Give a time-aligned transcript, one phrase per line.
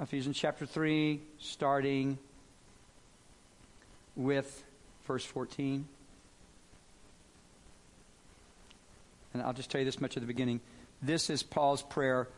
[0.00, 2.16] Ephesians chapter 3, starting
[4.16, 4.64] with
[5.06, 5.86] verse 14.
[9.34, 10.60] And I'll just tell you this much at the beginning.
[11.02, 12.28] This is Paul's prayer,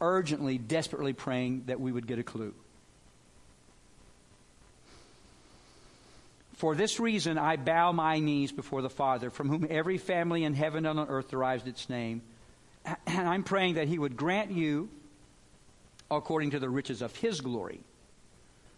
[0.00, 2.54] urgently, desperately praying that we would get a clue.
[6.54, 10.54] For this reason, I bow my knees before the Father, from whom every family in
[10.54, 12.22] heaven and on earth derives its name.
[13.06, 14.88] And I'm praying that He would grant you,
[16.10, 17.80] according to the riches of His glory,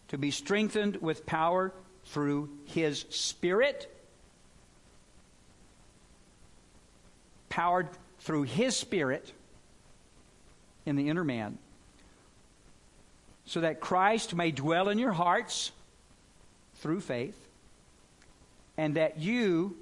[0.09, 1.73] to be strengthened with power
[2.07, 3.93] through His Spirit,
[7.49, 7.88] powered
[8.21, 9.33] through His Spirit
[10.87, 11.59] in the inner man,
[13.45, 15.73] so that Christ may dwell in your hearts
[16.77, 17.37] through faith
[18.77, 19.77] and that you,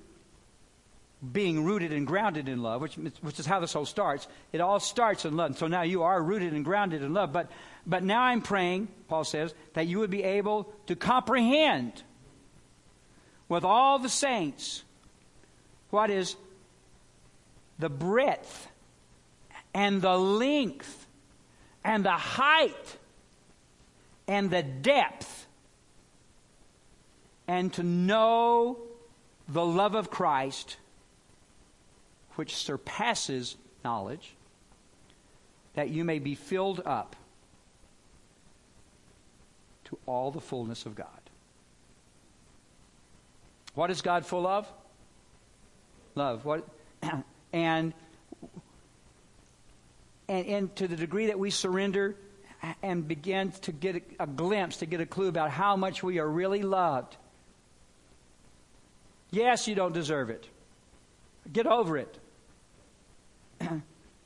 [1.32, 4.78] being rooted and grounded in love, which, which is how this whole starts, it all
[4.78, 5.56] starts in love.
[5.58, 7.32] So now you are rooted and grounded in love.
[7.32, 7.50] But,
[7.86, 12.02] but now I'm praying, Paul says, that you would be able to comprehend
[13.48, 14.82] with all the saints
[15.90, 16.36] what is
[17.78, 18.68] the breadth
[19.72, 21.06] and the length
[21.84, 22.98] and the height
[24.28, 25.46] and the depth
[27.48, 28.78] and to know
[29.48, 30.76] the love of Christ,
[32.36, 34.34] which surpasses knowledge,
[35.74, 37.16] that you may be filled up
[39.84, 41.08] to all the fullness of God.
[43.74, 44.66] What is God full of?
[46.14, 46.44] Love.
[46.44, 46.66] What
[47.52, 47.92] and
[50.28, 52.16] and, and to the degree that we surrender
[52.82, 56.18] and begin to get a, a glimpse, to get a clue about how much we
[56.18, 57.16] are really loved,
[59.30, 60.48] Yes, you don't deserve it.
[61.52, 62.18] Get over it.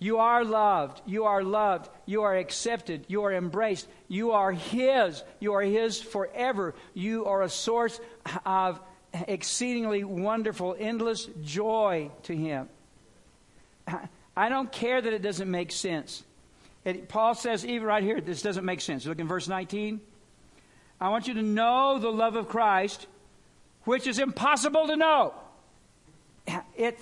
[0.00, 1.02] You are loved.
[1.06, 1.88] You are loved.
[2.06, 3.04] You are accepted.
[3.06, 3.86] You are embraced.
[4.08, 5.22] You are His.
[5.38, 6.74] You are His forever.
[6.94, 8.00] You are a source
[8.44, 8.80] of
[9.12, 12.68] exceedingly wonderful, endless joy to Him.
[14.36, 16.24] I don't care that it doesn't make sense.
[16.84, 19.04] It, Paul says, even right here, this doesn't make sense.
[19.04, 20.00] Look in verse 19.
[20.98, 23.06] I want you to know the love of Christ
[23.84, 25.34] which is impossible to know.
[26.76, 26.98] It,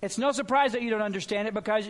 [0.00, 1.88] it's no surprise that you don't understand it because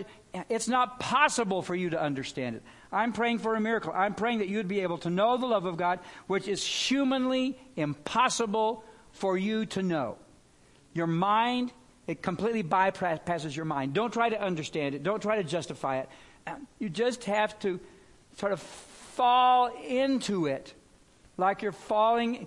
[0.48, 2.62] it's not possible for you to understand it.
[2.92, 3.92] I'm praying for a miracle.
[3.94, 6.64] I'm praying that you would be able to know the love of God, which is
[6.64, 10.18] humanly impossible for you to know.
[10.92, 11.72] Your mind,
[12.06, 13.94] it completely bypasses your mind.
[13.94, 16.08] Don't try to understand it, don't try to justify it.
[16.46, 17.80] Um, you just have to
[18.36, 20.74] sort of fall into it
[21.36, 22.46] like you're falling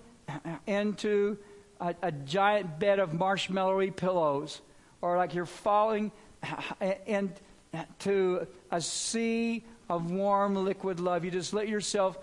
[0.66, 1.38] into
[1.80, 4.62] a, a giant bed of marshmallowy pillows,
[5.02, 6.12] or like you're falling
[7.74, 11.26] into a sea of warm liquid love.
[11.26, 12.18] You just let yourself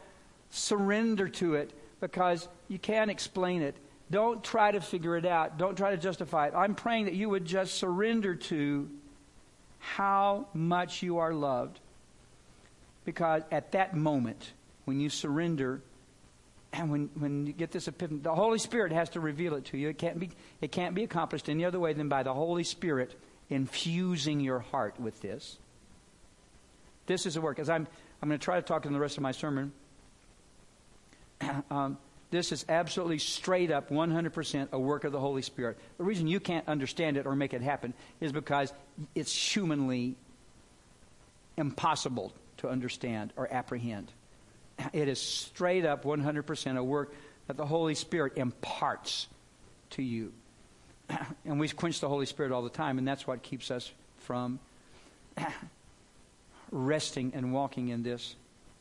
[0.51, 3.77] surrender to it because you can't explain it.
[4.11, 5.59] Don't try to figure it out.
[5.59, 6.55] Don't try to justify it.
[6.55, 8.89] I'm praying that you would just surrender to
[9.79, 11.81] how much you are loved.
[13.05, 14.53] Because at that moment,
[14.85, 15.81] when you surrender,
[16.73, 19.79] and when, when you get this epiphany, the Holy Spirit has to reveal it to
[19.79, 19.89] you.
[19.89, 20.31] It can't, be,
[20.61, 23.19] it can't be accomplished any other way than by the Holy Spirit
[23.51, 25.59] infusing your heart with this.
[27.07, 27.59] This is a work.
[27.59, 27.87] As I'm,
[28.23, 29.73] I'm going to try to talk in the rest of my sermon.
[31.71, 31.99] um,
[32.31, 35.79] this is absolutely straight up 100% a work of the Holy Spirit.
[35.99, 38.73] The reason you can't understand it or make it happen is because
[39.15, 40.17] it's humanly
[41.57, 44.11] impossible to understand or apprehend.
[44.93, 47.15] It is straight up 100% a work
[47.47, 49.29] that the Holy Spirit imparts
[49.91, 50.33] to you.
[51.47, 54.59] And we quench the Holy Spirit all the time, and that's what keeps us from
[56.71, 58.35] resting and walking in this.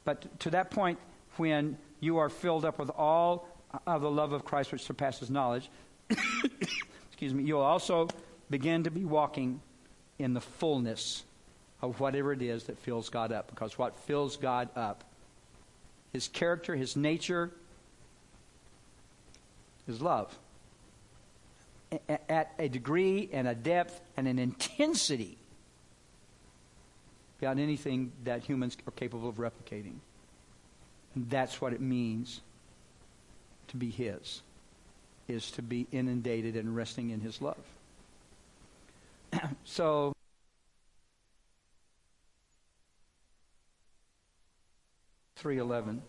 [0.05, 0.97] But to that point,
[1.37, 3.47] when you are filled up with all
[3.85, 5.69] of the love of Christ which surpasses knowledge,
[6.09, 8.07] excuse me, you'll also
[8.49, 9.61] begin to be walking
[10.17, 11.23] in the fullness
[11.81, 13.49] of whatever it is that fills God up.
[13.49, 15.03] Because what fills God up
[16.13, 17.51] his character, his nature,
[19.87, 20.37] his love.
[22.07, 25.37] At a degree and a depth and an intensity
[27.39, 29.95] beyond anything that humans are capable of replicating.
[31.15, 32.41] And that's what it means
[33.67, 34.41] to be his,
[35.27, 37.63] is to be inundated and resting in his love.
[39.65, 40.13] so,
[45.35, 46.01] Three eleven.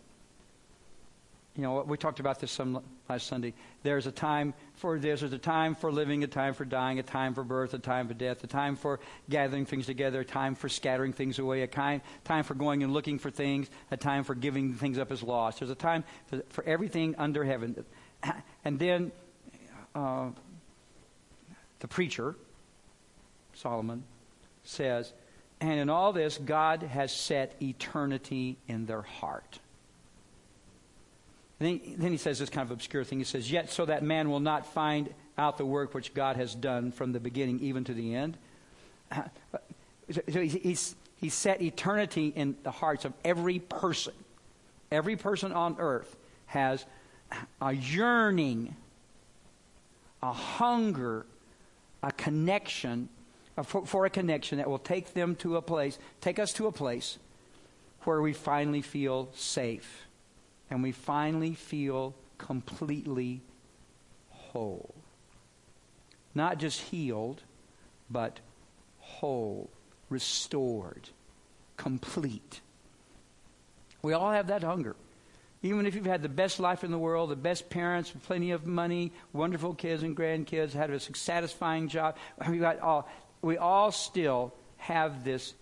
[1.56, 3.54] You know, we talked about this some last Sunday.
[3.84, 5.20] There's a time for this.
[5.20, 8.08] There's a time for living, a time for dying, a time for birth, a time
[8.08, 8.98] for death, a time for
[9.30, 12.92] gathering things together, a time for scattering things away, a time, time for going and
[12.92, 15.60] looking for things, a time for giving things up as lost.
[15.60, 17.84] There's a time for, for everything under heaven.
[18.64, 19.12] And then
[19.94, 20.30] uh,
[21.80, 22.34] the preacher,
[23.52, 24.02] Solomon,
[24.64, 25.12] says,
[25.60, 29.58] and in all this, God has set eternity in their heart.
[31.64, 33.19] Then, then he says this kind of obscure thing.
[33.19, 35.08] He says, Yet so that man will not find
[35.38, 38.37] out the work which God has done from the beginning even to the end.
[40.31, 44.12] So he's, he's set eternity in the hearts of every person.
[44.93, 46.14] Every person on earth
[46.44, 46.84] has
[47.58, 48.76] a yearning,
[50.22, 51.25] a hunger,
[52.02, 53.08] a connection,
[53.62, 56.72] for, for a connection that will take them to a place, take us to a
[56.72, 57.17] place
[58.02, 60.03] where we finally feel safe
[60.74, 63.40] and we finally feel completely
[64.28, 64.92] whole.
[66.34, 67.44] Not just healed,
[68.10, 68.40] but
[68.98, 69.70] whole,
[70.10, 71.10] restored,
[71.76, 72.60] complete.
[74.02, 74.96] We all have that hunger.
[75.62, 78.66] Even if you've had the best life in the world, the best parents, plenty of
[78.66, 82.16] money, wonderful kids and grandkids, had a satisfying job,
[82.48, 83.08] we, got all,
[83.42, 85.54] we all still have this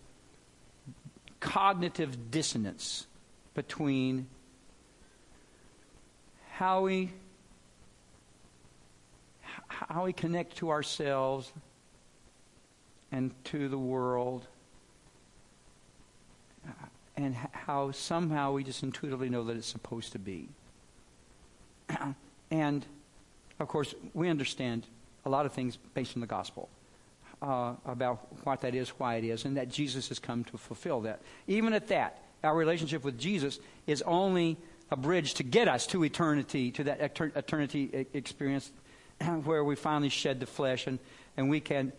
[1.39, 3.07] cognitive dissonance
[3.53, 4.27] between
[6.53, 7.11] how we
[9.69, 11.51] how we connect to ourselves
[13.11, 14.47] and to the world
[17.17, 20.49] and how somehow we just intuitively know that it's supposed to be.
[22.51, 22.87] and
[23.59, 24.87] of course, we understand
[25.25, 26.69] a lot of things based on the gospel
[27.41, 31.01] uh, about what that is, why it is, and that Jesus has come to fulfill
[31.03, 31.21] that.
[31.47, 34.57] Even at that, our relationship with Jesus is only
[34.93, 38.71] a bridge to get us to eternity, to that eternity experience
[39.45, 40.99] where we finally shed the flesh and,
[41.37, 41.93] and we can,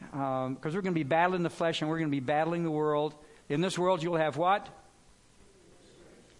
[0.00, 2.64] because um, we're going to be battling the flesh and we're going to be battling
[2.64, 3.14] the world.
[3.48, 4.68] In this world, you'll have what?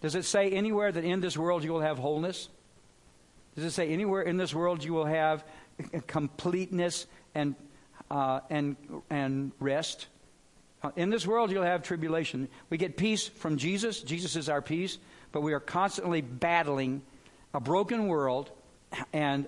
[0.01, 2.49] Does it say anywhere that in this world you will have wholeness?
[3.55, 5.45] Does it say anywhere in this world you will have
[6.07, 7.55] completeness and,
[8.09, 8.75] uh, and,
[9.09, 10.07] and rest?
[10.95, 12.47] In this world, you'll have tribulation.
[12.71, 14.01] We get peace from Jesus.
[14.01, 14.97] Jesus is our peace
[15.31, 17.01] but we are constantly battling
[17.53, 18.49] a broken world
[19.13, 19.47] and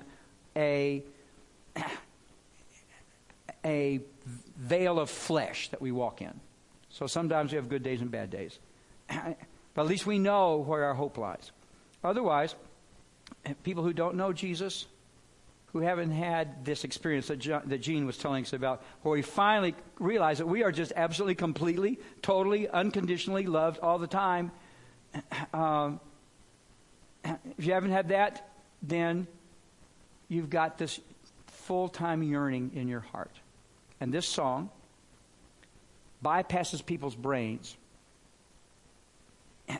[0.55, 1.03] a
[3.65, 4.01] a
[4.57, 6.39] veil of flesh that we walk in.
[6.89, 8.59] So sometimes we have good days and bad days.
[9.07, 11.51] but at least we know where our hope lies.
[12.03, 12.55] Otherwise,
[13.63, 14.85] people who don't know Jesus,
[15.67, 19.21] who haven't had this experience that, John, that Gene was telling us about, where we
[19.21, 24.51] finally realize that we are just absolutely, completely, totally, unconditionally loved all the time,
[25.53, 25.99] um,
[27.23, 28.49] if you haven't had that,
[28.81, 29.27] then
[30.27, 30.99] you've got this
[31.47, 33.31] full time yearning in your heart.
[33.99, 34.69] And this song
[36.23, 37.77] bypasses people's brains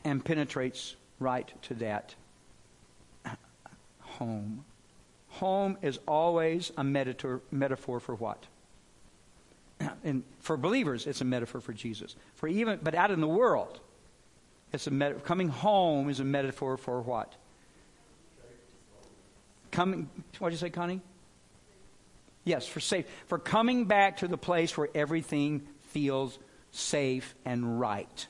[0.03, 2.15] and penetrates right to that
[3.99, 4.63] home.
[5.29, 8.45] Home is always a metaphor, metaphor for what?
[10.03, 12.15] And for believers, it's a metaphor for Jesus.
[12.35, 13.79] For even, but out in the world,
[14.73, 17.33] it's a met- coming home is a metaphor for what?
[19.71, 20.09] Coming.
[20.39, 21.01] What did you say, Connie?
[22.43, 23.05] Yes, for safe.
[23.27, 26.37] For coming back to the place where everything feels
[26.71, 28.27] safe and right.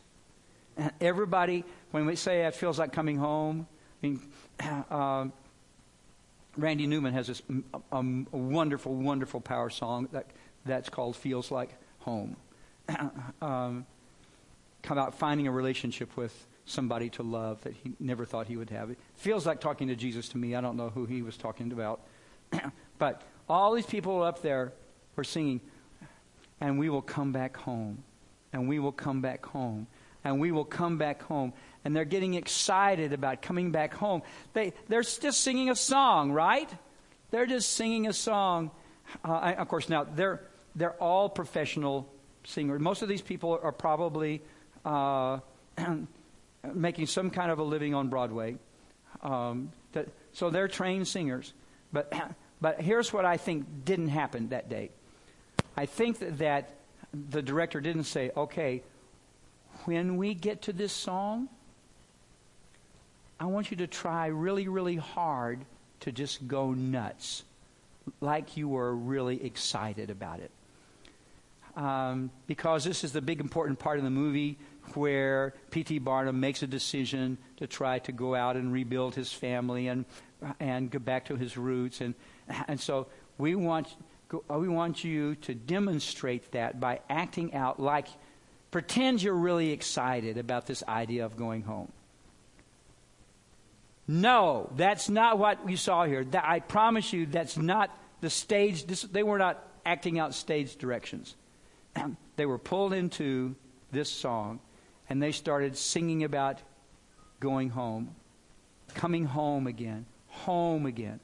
[1.02, 3.68] Everybody, when we say it feels like coming home,
[4.02, 4.22] I mean,
[4.92, 5.28] uh,
[6.58, 7.42] Randy Newman has this
[7.92, 10.28] a wonderful, wonderful power song that
[10.66, 11.70] that's called "Feels Like
[12.00, 12.36] Home."
[13.42, 13.86] um,
[14.92, 18.90] about finding a relationship with somebody to love that he never thought he would have.
[18.90, 20.56] It feels like talking to Jesus to me.
[20.56, 22.02] I don't know who he was talking about.
[22.98, 24.74] but all these people up there
[25.16, 25.62] were singing,
[26.62, 28.04] and we will come back home,
[28.52, 29.88] and we will come back home,
[30.24, 31.54] and we will come back home.
[31.84, 34.22] And they're getting excited about coming back home.
[34.54, 36.70] They, they're just singing a song, right?
[37.32, 38.72] They're just singing a song.
[39.26, 42.10] Uh, I, of course, now they're, they're all professional
[42.46, 42.80] singers.
[42.80, 44.42] Most of these people are probably
[44.86, 45.40] uh,
[46.74, 48.58] making some kind of a living on Broadway.
[49.22, 51.54] Um, that, so they're trained singers.
[51.92, 52.14] But,
[52.62, 54.90] but here's what I think didn't happen that day.
[55.76, 56.76] I think that, that
[57.14, 58.84] the director didn't say, okay,
[59.86, 61.50] when we get to this song,
[63.40, 65.66] I want you to try really, really hard
[66.02, 67.44] to just go nuts,
[68.22, 70.52] like you were really excited about it.
[71.76, 74.60] Um, because this is the big important part of the movie
[74.94, 76.00] where P.T.
[76.00, 80.06] Barnum makes a decision to try to go out and rebuild his family and,
[80.60, 82.02] and go back to his roots.
[82.02, 82.14] And,
[82.68, 83.96] and so we want,
[84.50, 88.08] we want you to demonstrate that by acting out like,
[88.70, 91.92] pretend you're really excited about this idea of going home.
[94.08, 96.26] No, that's not what we saw here.
[96.34, 97.90] I promise you, that's not
[98.22, 98.86] the stage.
[98.86, 101.36] They were not acting out stage directions.
[102.36, 103.56] they were pulled into
[103.92, 104.60] this song
[105.10, 106.60] and they started singing about
[107.40, 108.16] going home,
[108.96, 111.20] coming home again, home again.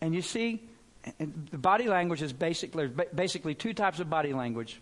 [0.00, 0.62] And you see,
[1.18, 4.80] the body language is basically, basically two types of body language.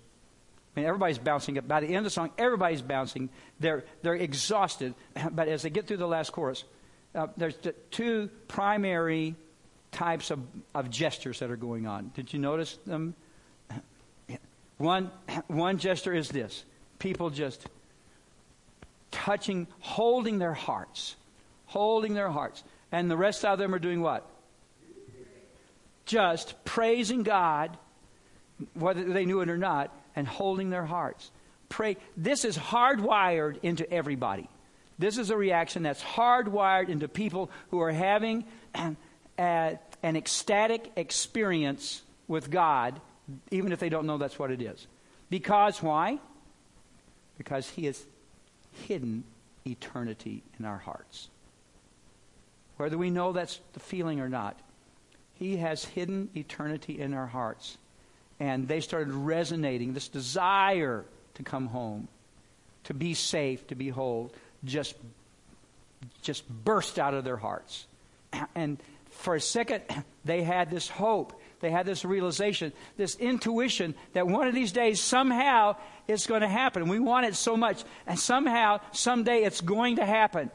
[0.76, 1.66] I mean, everybody's bouncing up.
[1.66, 3.30] By the end of the song, everybody's bouncing.
[3.60, 4.94] They're, they're exhausted.
[5.30, 6.64] But as they get through the last chorus,
[7.14, 7.56] uh, there's
[7.90, 9.34] two primary
[9.90, 10.40] types of,
[10.74, 12.12] of gestures that are going on.
[12.14, 13.14] Did you notice them?
[14.78, 15.10] One,
[15.46, 16.64] one gesture is this
[16.98, 17.66] people just
[19.10, 21.16] touching, holding their hearts,
[21.66, 22.62] holding their hearts.
[22.92, 24.28] And the rest of them are doing what?
[26.04, 27.76] Just praising God,
[28.74, 31.30] whether they knew it or not, and holding their hearts.
[31.68, 31.96] Pray.
[32.16, 34.48] This is hardwired into everybody.
[34.98, 38.96] This is a reaction that's hardwired into people who are having an,
[39.36, 43.00] an ecstatic experience with God
[43.50, 44.86] even if they don't know that's what it is.
[45.30, 46.18] Because why?
[47.38, 48.04] Because He has
[48.86, 49.24] hidden
[49.66, 51.28] eternity in our hearts.
[52.76, 54.58] Whether we know that's the feeling or not,
[55.34, 57.78] He has hidden eternity in our hearts.
[58.38, 61.04] And they started resonating, this desire
[61.34, 62.08] to come home,
[62.84, 64.32] to be safe, to be whole,
[64.64, 64.94] just,
[66.22, 67.86] just burst out of their hearts.
[68.54, 68.78] And
[69.10, 69.82] for a second,
[70.24, 75.00] they had this hope they had this realization, this intuition that one of these days
[75.00, 76.88] somehow it's going to happen.
[76.88, 80.50] We want it so much, and somehow, someday it's going to happen.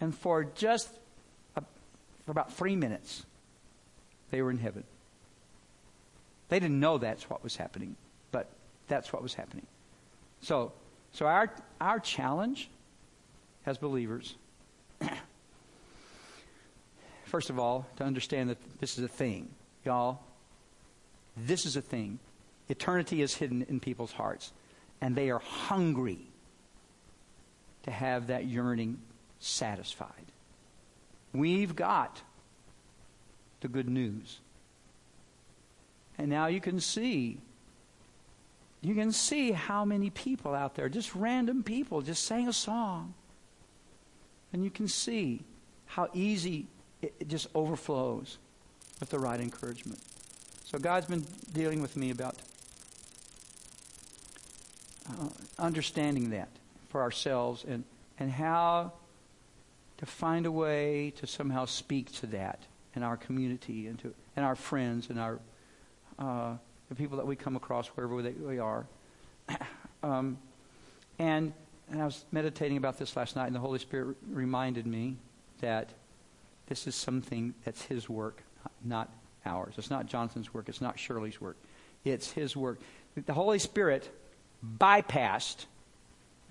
[0.00, 0.88] And for just
[1.56, 1.62] a,
[2.24, 3.24] for about three minutes,
[4.30, 4.84] they were in heaven.
[6.48, 7.96] They didn't know that's what was happening,
[8.32, 8.50] but
[8.88, 9.66] that's what was happening.
[10.40, 10.72] So,
[11.12, 11.50] so our,
[11.80, 12.68] our challenge
[13.66, 14.36] as believers
[17.34, 19.48] first of all, to understand that this is a thing.
[19.84, 20.20] Y'all,
[21.36, 22.20] this is a thing.
[22.68, 24.52] Eternity is hidden in people's hearts,
[25.00, 26.20] and they are hungry
[27.82, 28.98] to have that yearning
[29.40, 30.26] satisfied.
[31.32, 32.22] We've got
[33.62, 34.38] the good news.
[36.16, 37.38] And now you can see
[38.80, 43.14] you can see how many people out there, just random people, just sang a song.
[44.52, 45.42] And you can see
[45.86, 46.68] how easy
[47.04, 48.38] it, it just overflows
[49.00, 50.00] with the right encouragement.
[50.64, 52.36] So God's been dealing with me about
[55.08, 56.48] uh, understanding that
[56.88, 57.84] for ourselves and,
[58.18, 58.92] and how
[59.98, 62.60] to find a way to somehow speak to that
[62.96, 65.38] in our community and to and our friends and our
[66.18, 66.54] uh,
[66.88, 68.86] the people that we come across wherever they, we are.
[70.02, 70.38] um,
[71.18, 71.52] and
[71.90, 75.16] and I was meditating about this last night, and the Holy Spirit reminded me
[75.60, 75.90] that
[76.66, 78.42] this is something that's His work,
[78.84, 79.12] not
[79.44, 79.74] ours.
[79.76, 80.68] It's not Jonathan's work.
[80.68, 81.56] It's not Shirley's work.
[82.04, 82.80] It's His work.
[83.14, 84.10] The Holy Spirit
[84.78, 85.66] bypassed.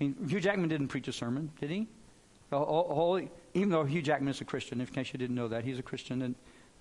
[0.00, 1.86] I mean, Hugh Jackman didn't preach a sermon, did he?
[2.50, 5.64] The Holy, even though Hugh Jackman is a Christian, in case you didn't know that,
[5.64, 6.34] he's a Christian and,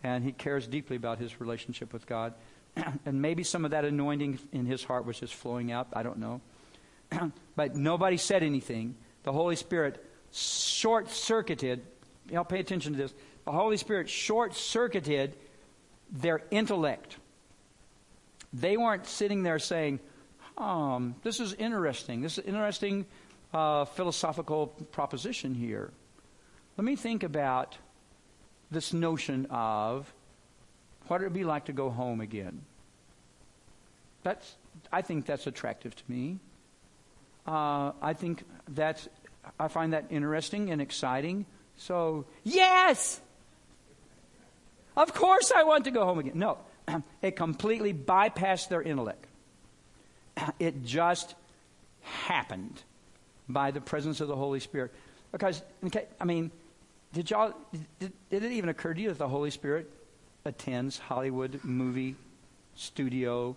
[0.04, 2.34] and he cares deeply about his relationship with God.
[3.06, 5.88] and maybe some of that anointing in his heart was just flowing out.
[5.94, 6.42] I don't know.
[7.56, 8.96] but nobody said anything.
[9.24, 11.86] The Holy Spirit short circuited
[12.32, 13.14] know, pay attention to this.
[13.46, 15.36] The Holy Spirit short circuited
[16.12, 17.18] their intellect.
[18.54, 20.00] They weren't sitting there saying,
[20.58, 22.22] um, this is interesting.
[22.22, 23.06] This is interesting
[23.54, 25.92] uh, philosophical proposition here.
[26.78, 27.78] Let me think about
[28.72, 30.12] this notion of
[31.08, 32.62] what it would be like to go home again.
[34.24, 34.56] That's,
[34.92, 36.40] I think that's attractive to me.
[37.46, 39.10] Uh, I think that's,
[39.60, 41.46] I find that interesting and exciting.
[41.78, 43.20] So, yes!
[44.96, 46.34] Of course I want to go home again.
[46.36, 46.58] No,
[47.22, 49.26] it completely bypassed their intellect.
[50.60, 51.36] It just
[52.02, 52.82] happened
[53.48, 54.92] by the presence of the Holy Spirit.
[55.32, 55.62] Because,
[56.20, 56.52] I mean,
[57.14, 57.54] did y'all,
[58.00, 59.90] did, did it even occur to you that the Holy Spirit
[60.46, 62.16] attends Hollywood movie
[62.76, 63.56] studio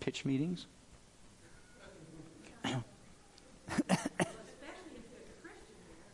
[0.00, 0.66] pitch meetings?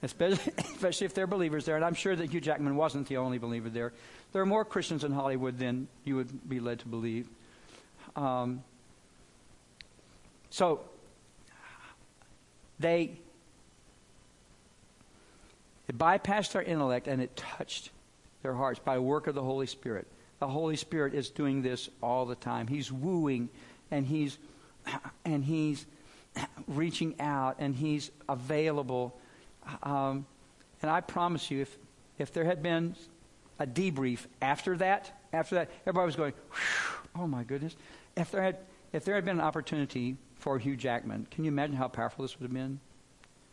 [0.02, 1.76] Especially, especially if they're believers there.
[1.76, 3.92] And I'm sure that Hugh Jackman wasn't the only believer there.
[4.32, 7.28] There are more Christians in Hollywood than you would be led to believe.
[8.16, 8.62] Um,
[10.50, 10.80] So
[12.80, 13.18] they
[15.88, 17.90] it bypassed their intellect and it touched
[18.42, 20.06] their hearts by work of the Holy Spirit.
[20.38, 22.66] The Holy Spirit is doing this all the time.
[22.66, 23.48] He's wooing
[23.90, 24.38] and he's
[25.24, 25.86] and he's
[26.68, 29.18] reaching out and he's available.
[29.82, 30.26] Um,
[30.82, 31.76] and I promise you, if
[32.18, 32.96] if there had been
[33.58, 36.32] a debrief after that, after that, everybody was going,
[37.14, 37.76] "Oh my goodness!"
[38.16, 38.58] If there had
[38.92, 42.38] if there had been an opportunity for Hugh Jackman, can you imagine how powerful this
[42.38, 42.80] would have been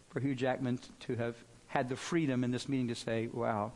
[0.10, 1.36] for Hugh Jackman to have
[1.68, 3.74] had the freedom in this meeting to say, "Wow,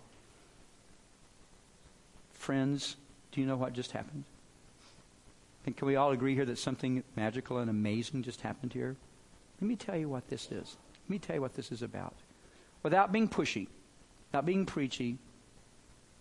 [2.34, 2.96] friends,
[3.31, 4.24] do you know what just happened?"
[5.65, 8.96] And can we all agree here that something magical and amazing just happened here?
[9.60, 10.77] Let me tell you what this is.
[11.03, 12.15] Let me tell you what this is about.
[12.83, 13.67] Without being pushy,
[14.33, 15.17] not being preachy,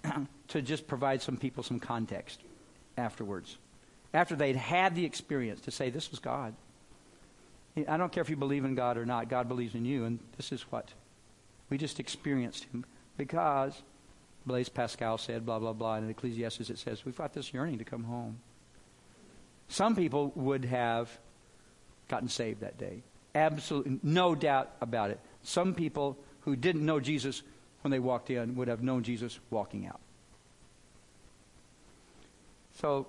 [0.48, 2.40] to just provide some people some context
[2.96, 3.56] afterwards.
[4.14, 6.54] After they'd had the experience to say, This was God.
[7.86, 10.18] I don't care if you believe in God or not, God believes in you, and
[10.36, 10.88] this is what
[11.70, 12.84] we just experienced Him.
[13.16, 13.80] Because
[14.46, 17.78] Blaise Pascal said, blah, blah, blah, and in Ecclesiastes it says, We've got this yearning
[17.78, 18.40] to come home.
[19.68, 21.10] Some people would have
[22.08, 23.02] gotten saved that day.
[23.34, 25.20] Absolutely, no doubt about it.
[25.42, 26.16] Some people
[26.48, 27.42] who didn't know Jesus
[27.82, 30.00] when they walked in would have known Jesus walking out.
[32.80, 33.06] So,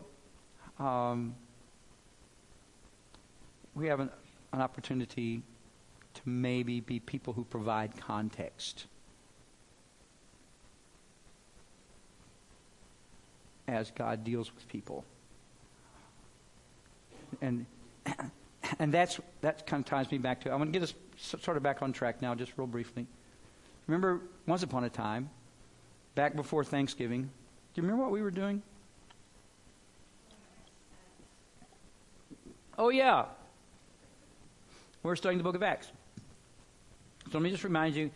[0.78, 1.36] um,
[3.76, 4.10] we have an,
[4.52, 5.42] an opportunity
[6.16, 8.88] to maybe be people who provide context.
[13.70, 15.06] As God deals with people.
[17.40, 17.66] And
[18.80, 20.52] and that's that kind of ties me back to.
[20.52, 23.08] I want to get us sort of back on track now, just real briefly.
[23.90, 25.32] Remember, once upon a time,
[26.14, 27.30] back before Thanksgiving, do
[27.74, 28.62] you remember what we were doing?
[32.78, 33.26] Oh, yeah.
[35.02, 35.88] We're studying the book of Acts.
[35.88, 38.12] So let me just remind you,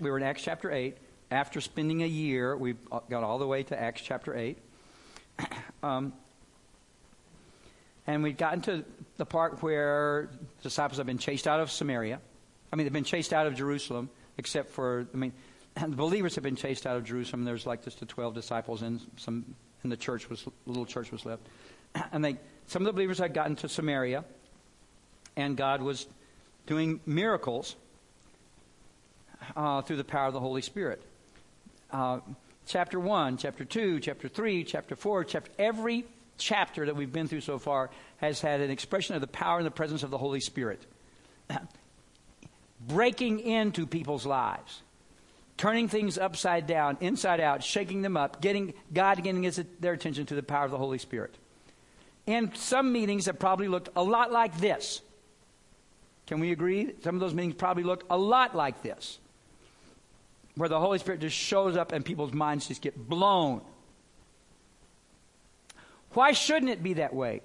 [0.00, 0.96] we were in Acts chapter 8.
[1.30, 2.76] After spending a year, we
[3.10, 4.58] got all the way to Acts chapter 8.
[5.80, 6.12] Um,
[8.04, 8.84] and we've gotten to
[9.16, 12.18] the part where the disciples have been chased out of Samaria.
[12.72, 15.32] I mean, they've been chased out of Jerusalem except for, I mean,
[15.74, 17.44] the believers have been chased out of Jerusalem.
[17.44, 21.26] There's like just the 12 disciples and some, and the church was, little church was
[21.26, 21.42] left.
[22.12, 24.24] And they, some of the believers had gotten to Samaria,
[25.36, 26.06] and God was
[26.66, 27.74] doing miracles
[29.56, 31.02] uh, through the power of the Holy Spirit.
[31.90, 32.20] Uh,
[32.66, 36.04] chapter 1, chapter 2, chapter 3, chapter 4, chapter, every
[36.36, 39.66] chapter that we've been through so far has had an expression of the power and
[39.66, 40.80] the presence of the Holy Spirit
[42.88, 44.82] breaking into people's lives,
[45.56, 50.26] turning things upside down, inside out, shaking them up, getting God getting his, their attention
[50.26, 51.34] to the power of the Holy Spirit.
[52.26, 55.00] And some meetings have probably looked a lot like this.
[56.26, 56.92] Can we agree?
[57.02, 59.18] Some of those meetings probably looked a lot like this,
[60.56, 63.62] where the Holy Spirit just shows up and people's minds just get blown.
[66.12, 67.40] Why shouldn't it be that way?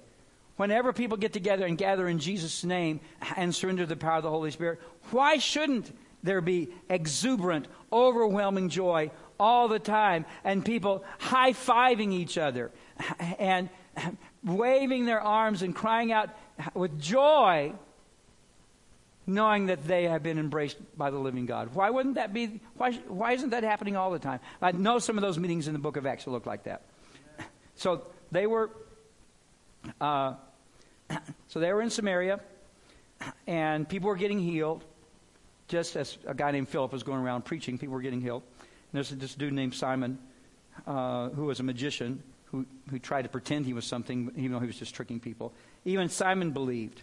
[0.56, 3.00] Whenever people get together and gather in Jesus' name
[3.36, 5.90] and surrender the power of the Holy Spirit, why shouldn't
[6.22, 12.70] there be exuberant, overwhelming joy all the time and people high fiving each other
[13.38, 13.68] and
[14.44, 16.30] waving their arms and crying out
[16.72, 17.72] with joy,
[19.26, 21.74] knowing that they have been embraced by the living God?
[21.74, 22.60] Why wouldn't that be?
[22.76, 24.38] Why, why isn't that happening all the time?
[24.62, 26.82] I know some of those meetings in the book of Acts look like that.
[27.74, 28.70] So they were
[30.00, 30.34] uh,
[31.48, 32.40] so they were in Samaria,
[33.46, 34.84] and people were getting healed.
[35.68, 38.42] Just as a guy named Philip was going around preaching, people were getting healed.
[38.60, 40.18] And there's this dude named Simon,
[40.86, 44.60] uh, who was a magician, who, who tried to pretend he was something, even though
[44.60, 45.52] he was just tricking people.
[45.84, 47.02] Even Simon believed.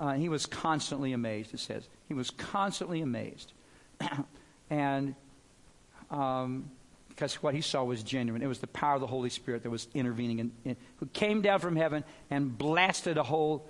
[0.00, 1.88] Uh, he was constantly amazed, it says.
[2.08, 3.52] He was constantly amazed.
[4.70, 5.14] and
[6.10, 6.70] um,
[7.22, 8.42] because what he saw was genuine.
[8.42, 11.40] It was the power of the Holy Spirit that was intervening, and, and who came
[11.40, 13.64] down from heaven and blasted a hole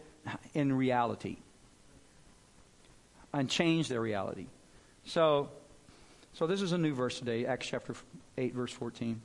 [0.55, 1.37] in reality
[3.31, 4.47] and changed their reality.
[5.05, 5.51] So,
[6.33, 7.95] so this is a new verse today, Acts chapter
[8.39, 9.21] 8, verse 14.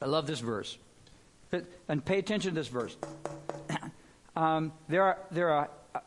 [0.00, 0.78] I love this verse.
[1.88, 2.96] And pay attention to this verse.
[4.36, 6.00] um, there are, there are, uh,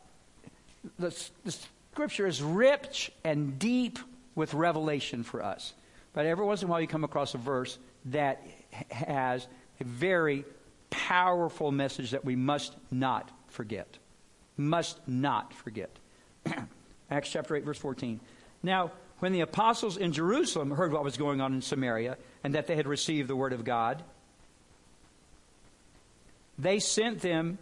[0.98, 1.54] the, the
[1.92, 3.98] scripture is rich and deep
[4.34, 5.74] with revelation for us.
[6.16, 8.42] But every once in a while, you come across a verse that
[8.90, 9.46] has
[9.78, 10.46] a very
[10.88, 13.98] powerful message that we must not forget.
[14.56, 15.90] Must not forget.
[17.10, 18.18] Acts chapter 8, verse 14.
[18.62, 22.66] Now, when the apostles in Jerusalem heard what was going on in Samaria and that
[22.66, 24.02] they had received the word of God,
[26.58, 27.58] they sent them,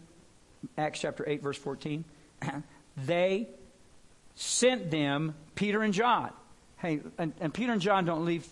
[0.79, 2.05] Acts chapter 8, verse 14,
[2.97, 3.49] they
[4.37, 6.31] sent them Peter and John.
[6.85, 8.47] Hey, and, and Peter and John don't leave.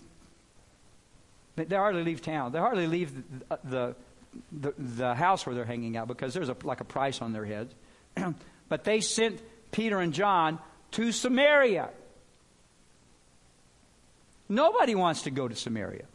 [1.55, 2.51] They hardly leave town.
[2.51, 3.13] They hardly leave
[3.47, 3.95] the, the,
[4.51, 7.45] the, the house where they're hanging out because there's a, like a price on their
[7.45, 7.75] heads.
[8.69, 9.39] but they sent
[9.71, 10.57] Peter and John
[10.93, 11.91] to Samaria.
[14.49, 16.05] Nobody wants to go to Samaria.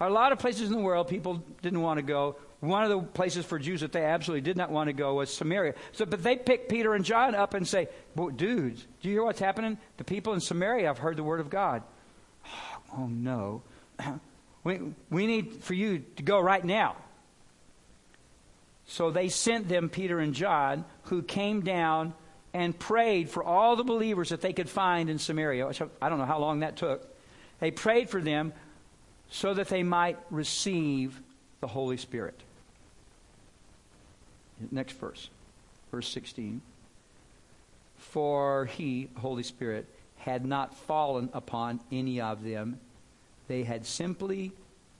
[0.00, 2.36] A lot of places in the world people didn't want to go.
[2.60, 5.32] One of the places for Jews that they absolutely did not want to go was
[5.32, 5.74] Samaria.
[5.92, 7.88] So, but they pick Peter and John up and say,
[8.36, 9.78] "Dudes, do you hear what's happening?
[9.96, 11.82] The people in Samaria have heard the word of God.
[12.92, 13.62] Oh no,
[14.64, 16.96] we we need for you to go right now."
[18.86, 22.12] So they sent them Peter and John, who came down
[22.52, 25.70] and prayed for all the believers that they could find in Samaria.
[26.02, 27.06] I don't know how long that took.
[27.60, 28.52] They prayed for them
[29.30, 31.20] so that they might receive
[31.60, 32.42] the Holy Spirit.
[34.70, 35.30] Next verse,
[35.90, 36.60] verse 16.
[37.98, 39.86] For he, Holy Spirit,
[40.18, 42.78] had not fallen upon any of them.
[43.48, 44.52] They had simply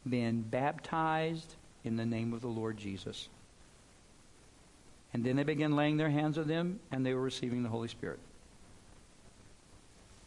[0.08, 3.28] been baptized in the name of the Lord Jesus.
[5.12, 7.88] And then they began laying their hands on them, and they were receiving the Holy
[7.88, 8.18] Spirit.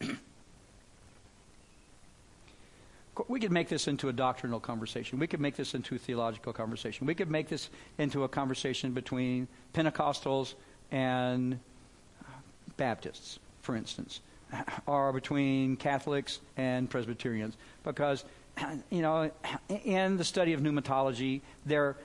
[3.28, 5.18] we could make this into a doctrinal conversation.
[5.18, 7.06] We could make this into a theological conversation.
[7.06, 10.54] We could make this into a conversation between Pentecostals
[10.90, 11.58] and
[12.76, 14.20] Baptists, for instance,
[14.86, 17.56] or between Catholics and Presbyterians.
[17.84, 18.24] Because,
[18.90, 19.30] you know,
[19.84, 21.96] in the study of pneumatology, there,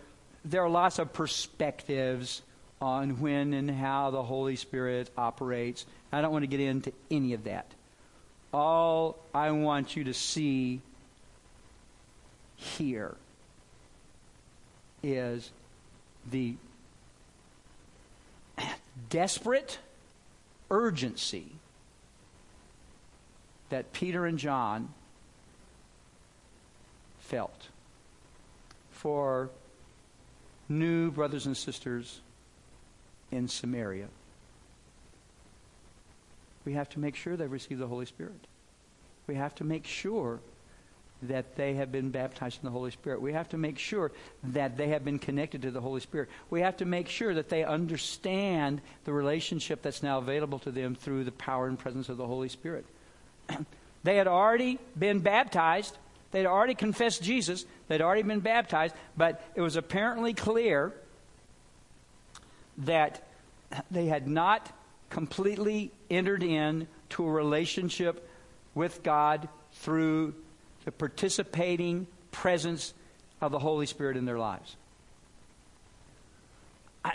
[0.45, 2.41] there are lots of perspectives
[2.81, 5.85] on when and how the Holy Spirit operates.
[6.11, 7.65] I don't want to get into any of that.
[8.53, 10.81] All I want you to see
[12.59, 13.15] here
[15.01, 15.51] is
[16.29, 16.55] the
[19.09, 19.79] desperate
[20.69, 21.47] urgency
[23.69, 24.89] that Peter and John
[27.19, 27.69] felt
[28.91, 29.49] for
[30.67, 32.19] new brothers and sisters
[33.31, 34.07] in Samaria.
[36.65, 38.47] We have to make sure they receive the Holy Spirit.
[39.27, 40.39] We have to make sure
[41.23, 43.21] that they have been baptized in the Holy Spirit.
[43.21, 44.11] We have to make sure
[44.43, 46.29] that they have been connected to the Holy Spirit.
[46.49, 50.95] We have to make sure that they understand the relationship that's now available to them
[50.95, 52.85] through the power and presence of the Holy Spirit.
[54.03, 55.97] they had already been baptized.
[56.31, 57.65] They'd already confessed Jesus.
[57.87, 58.95] They'd already been baptized.
[59.17, 60.93] But it was apparently clear
[62.79, 63.21] that
[63.91, 64.71] they had not
[65.09, 68.29] completely entered into a relationship
[68.73, 70.33] with God through
[70.85, 72.93] the participating presence
[73.41, 74.75] of the Holy Spirit in their lives.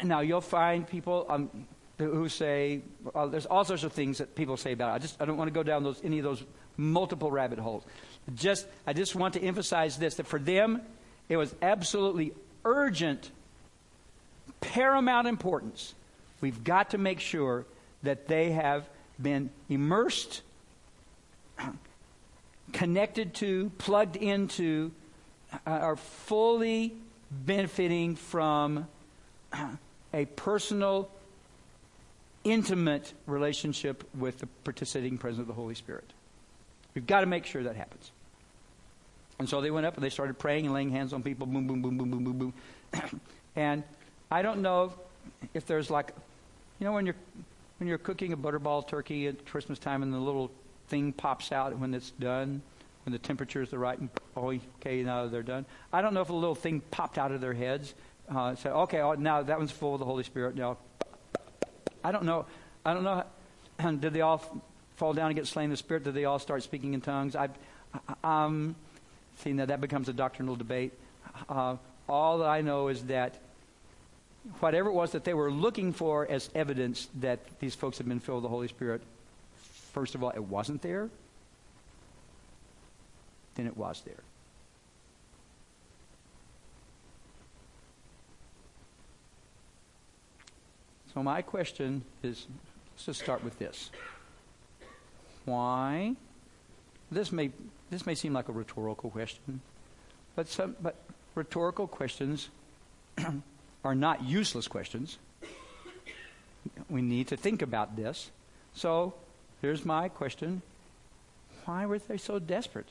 [0.02, 1.50] Now, you'll find people um,
[1.98, 2.80] who say,
[3.12, 4.94] well, there's all sorts of things that people say about it.
[4.94, 6.42] I just I don't want to go down those, any of those
[6.76, 7.84] multiple rabbit holes.
[8.34, 10.80] Just, I just want to emphasize this that for them,
[11.28, 12.32] it was absolutely
[12.64, 13.30] urgent,
[14.60, 15.94] paramount importance.
[16.40, 17.66] We've got to make sure
[18.02, 18.88] that they have
[19.20, 20.42] been immersed
[22.74, 24.90] connected to, plugged into,
[25.66, 26.92] uh, are fully
[27.30, 28.86] benefiting from
[30.12, 31.08] a personal,
[32.42, 36.12] intimate relationship with the participating presence of the Holy Spirit.
[36.94, 38.10] We've got to make sure that happens.
[39.38, 41.46] And so they went up and they started praying and laying hands on people.
[41.46, 42.38] Boom, boom, boom, boom, boom, boom,
[42.92, 43.20] boom.
[43.56, 43.82] and
[44.30, 44.92] I don't know
[45.54, 46.12] if there's like,
[46.78, 47.16] you know, when you're
[47.78, 50.50] when you're cooking a butterball turkey at Christmas time and the little
[50.88, 52.62] thing pops out when it's done,
[53.04, 55.66] when the temperature is the right, and oh, okay, now they're done.
[55.92, 57.94] I don't know if a little thing popped out of their heads.
[58.28, 60.56] Uh, said, okay, oh, now that one's full of the Holy Spirit.
[60.56, 60.78] Now,
[62.02, 62.46] I don't know.
[62.84, 63.24] I don't know.
[64.00, 64.42] Did they all
[64.96, 66.04] fall down and get slain in the Spirit?
[66.04, 67.36] Did they all start speaking in tongues?
[67.36, 67.48] I,
[68.22, 68.76] um,
[69.38, 70.92] see, now that becomes a doctrinal debate.
[71.48, 71.76] Uh,
[72.08, 73.40] all that I know is that
[74.60, 78.20] whatever it was that they were looking for as evidence that these folks had been
[78.20, 79.02] filled with the Holy Spirit
[79.94, 81.08] First of all, it wasn't there.
[83.54, 84.24] Then it was there.
[91.14, 92.48] So, my question is
[92.92, 93.92] let's just start with this.
[95.44, 96.16] Why?
[97.12, 97.52] This may,
[97.88, 99.60] this may seem like a rhetorical question,
[100.34, 100.96] but, some, but
[101.36, 102.48] rhetorical questions
[103.84, 105.18] are not useless questions.
[106.90, 108.32] We need to think about this.
[108.72, 109.14] So,
[109.64, 110.60] Here's my question
[111.64, 112.88] Why were they so desperate?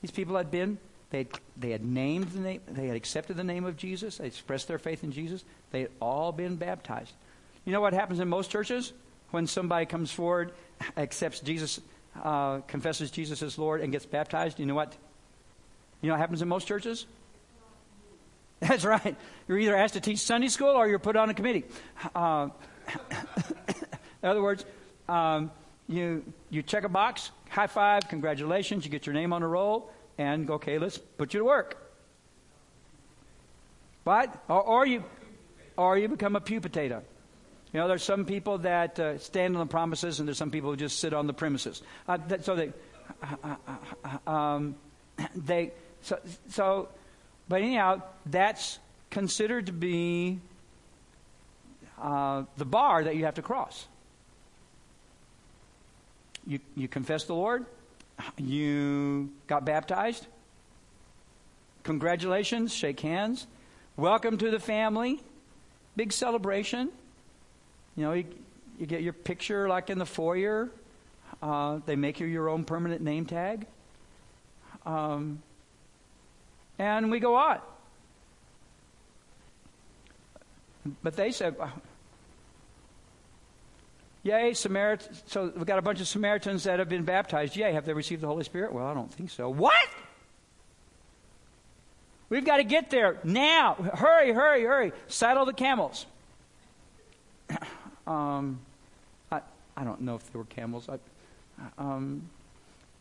[0.00, 0.78] These people had been,
[1.10, 4.26] they had, they had named the name, they had accepted the name of Jesus, they
[4.26, 7.12] expressed their faith in Jesus, they had all been baptized.
[7.64, 8.92] You know what happens in most churches?
[9.30, 10.50] When somebody comes forward,
[10.96, 11.80] accepts Jesus,
[12.20, 14.96] uh, confesses Jesus as Lord, and gets baptized, you know what?
[16.00, 17.06] You know what happens in most churches?
[18.58, 19.14] That's right.
[19.46, 21.62] You're either asked to teach Sunday school or you're put on a committee.
[22.16, 22.48] Uh,
[24.24, 24.64] in other words,
[25.08, 25.52] um,
[25.88, 29.90] you, you check a box, high five, congratulations, you get your name on a roll,
[30.18, 31.76] and go, okay, let's put you to work.
[34.04, 34.42] What?
[34.48, 35.04] Or, or you,
[35.76, 37.02] or you become a pew potato.
[37.72, 40.70] You know, there's some people that uh, stand on the promises, and there's some people
[40.70, 41.82] who just sit on the premises.
[42.08, 42.72] Uh, that, so they,
[43.22, 43.56] uh,
[44.26, 44.76] uh, um,
[45.34, 45.72] they,
[46.02, 46.18] so,
[46.50, 46.88] so,
[47.48, 48.78] but anyhow, that's
[49.10, 50.38] considered to be
[52.00, 53.86] uh, the bar that you have to cross.
[56.46, 57.66] You, you confess the Lord,
[58.36, 60.26] you got baptized.
[61.82, 63.46] Congratulations, shake hands.
[63.96, 65.20] Welcome to the family.
[65.96, 66.90] Big celebration.
[67.96, 68.24] You know, you,
[68.78, 70.70] you get your picture like in the foyer.
[71.42, 73.66] Uh, they make you your own permanent name tag.
[74.84, 75.42] Um,
[76.78, 77.58] and we go on.
[81.02, 81.56] But they said,
[84.26, 85.22] Yay, Samaritans.
[85.26, 87.54] So we've got a bunch of Samaritans that have been baptized.
[87.54, 88.72] Yay, have they received the Holy Spirit?
[88.72, 89.48] Well, I don't think so.
[89.48, 89.86] What?
[92.28, 93.74] We've got to get there now.
[93.74, 94.92] Hurry, hurry, hurry.
[95.06, 96.06] Saddle the camels.
[98.08, 98.58] um,
[99.30, 99.42] I,
[99.76, 100.88] I don't know if there were camels.
[100.88, 100.98] I,
[101.78, 102.28] um,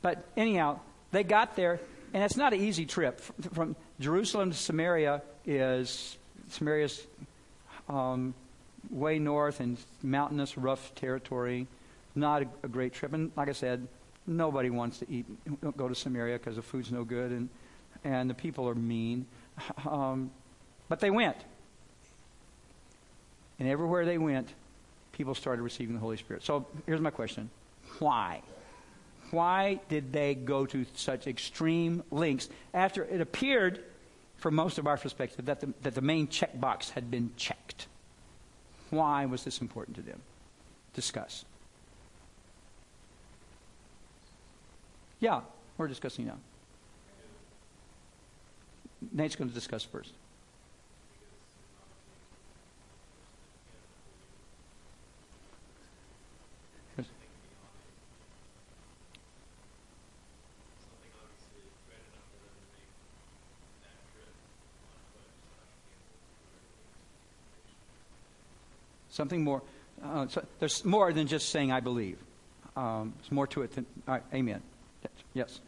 [0.04, 1.80] but anyhow, they got there,
[2.14, 3.20] and it's not an easy trip.
[3.20, 7.02] From, from Jerusalem to Samaria is Samaria's
[7.90, 8.36] um,
[8.90, 11.68] way north and mountainous, rough territory.
[12.16, 13.14] Not a, a, great trip.
[13.14, 13.88] And like I said,
[14.26, 15.26] nobody wants to eat,
[15.76, 17.50] go to Samaria because the food's no good and,
[18.04, 19.26] and the people are mean.
[19.90, 20.32] Um,
[20.88, 21.38] but they went.
[23.58, 24.54] And everywhere they went,
[25.14, 26.44] people started receiving the Holy Spirit.
[26.44, 27.50] So here's my question
[28.00, 28.42] Why?
[29.32, 33.84] Why did they go to such extreme lengths after it appeared,
[34.38, 37.88] from most of our perspective, that the, that the main checkbox had been checked?
[38.90, 40.22] Why was this important to them?
[40.94, 41.46] Discuss.
[45.20, 45.42] Yeah,
[45.78, 46.38] we're discussing now.
[49.12, 50.12] Nate's going to discuss first.
[69.16, 69.62] Something more.
[70.04, 72.18] Uh, so there's more than just saying, I believe.
[72.76, 73.86] Um, there's more to it than.
[74.06, 74.62] Right, amen.
[75.34, 75.62] Yes.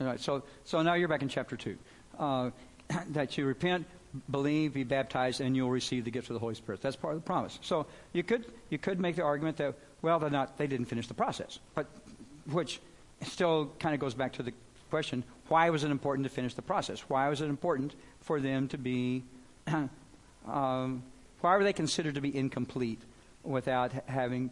[0.00, 1.78] All right, so, so now you're back in chapter 2.
[2.18, 2.50] Uh,
[3.10, 3.86] that you repent,
[4.30, 6.82] believe, be baptized, and you'll receive the gift of the Holy Spirit.
[6.82, 7.58] That's part of the promise.
[7.62, 11.06] So you could you could make the argument that well, they're not they didn't finish
[11.06, 11.86] the process, but
[12.50, 12.80] which
[13.22, 14.52] still kind of goes back to the
[14.90, 17.00] question: Why was it important to finish the process?
[17.08, 19.22] Why was it important for them to be?
[20.46, 21.02] um,
[21.40, 23.00] why were they considered to be incomplete
[23.42, 24.50] without having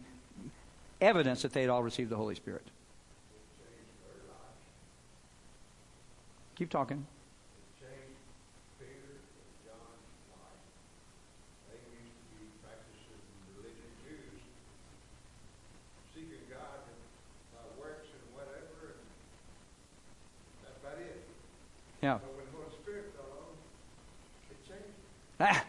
[0.99, 2.65] evidence that they had all received the Holy Spirit?
[6.55, 7.05] Keep talking.
[22.01, 22.19] Yeah.
[25.39, 25.65] Ah.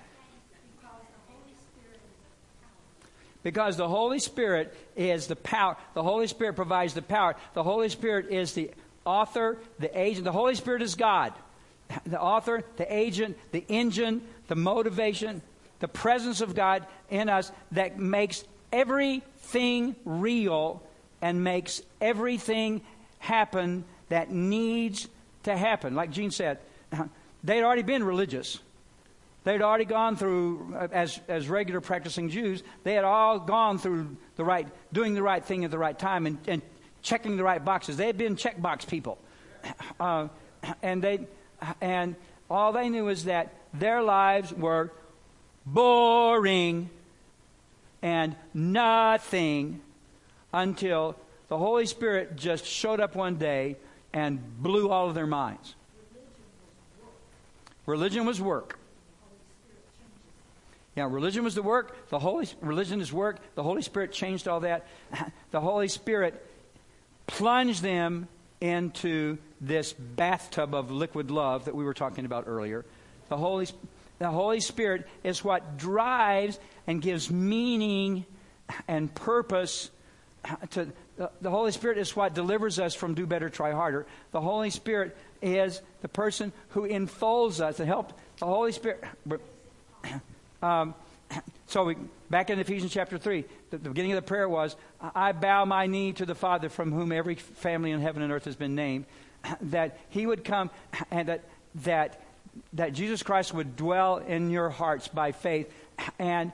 [3.43, 5.77] Because the Holy Spirit is the power.
[5.95, 7.35] The Holy Spirit provides the power.
[7.55, 8.71] The Holy Spirit is the
[9.05, 10.25] author, the agent.
[10.25, 11.33] The Holy Spirit is God.
[12.07, 15.43] The author, the agent, the engine, the motivation,
[15.81, 20.83] the presence of God in us that makes everything real
[21.21, 22.81] and makes everything
[23.19, 25.09] happen that needs
[25.45, 25.95] to happen.
[25.95, 26.59] Like Gene said,
[27.45, 28.59] they'd already been religious.
[29.45, 34.45] They'd already gone through, as, as regular practicing Jews, they had all gone through the
[34.45, 36.63] right, doing the right thing at the right time and, and
[37.03, 37.97] checking the right boxes.
[37.97, 39.19] They had been checkbox people.
[39.99, 40.29] Uh,
[40.83, 41.27] and, they,
[41.81, 42.15] and
[42.49, 44.93] all they knew is that their lives were
[45.67, 46.91] boring
[48.01, 49.81] and nothing
[50.53, 51.17] until
[51.49, 53.77] the Holy Spirit just showed up one day
[54.13, 55.75] and blew all of their minds.
[57.87, 58.79] Religion was work.
[60.95, 62.09] Yeah, religion was the work.
[62.11, 63.39] The Holy religion is work.
[63.55, 64.87] The Holy Spirit changed all that.
[65.51, 66.47] The Holy Spirit
[67.27, 68.27] plunged them
[68.61, 72.85] into this bathtub of liquid love that we were talking about earlier.
[73.29, 73.69] The Holy,
[74.19, 78.25] the Holy Spirit is what drives and gives meaning
[78.89, 79.91] and purpose
[80.71, 84.07] to the, Holy Spirit is what delivers us from do better, try harder.
[84.31, 89.05] The Holy Spirit is the person who enfolds us and help the Holy Spirit.
[90.63, 90.95] Um,
[91.67, 91.97] so we,
[92.31, 95.87] back in Ephesians chapter 3, the, the, beginning of the prayer was, I bow my
[95.87, 99.07] knee to the Father from whom every family in heaven and earth has been named,
[99.63, 100.71] that he would come
[101.11, 101.45] and that,
[101.77, 102.21] that,
[102.75, 105.73] that Jesus Christ would dwell in your hearts by faith
[106.19, 106.53] and